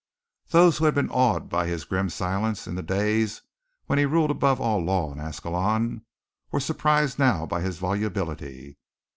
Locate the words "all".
4.59-4.79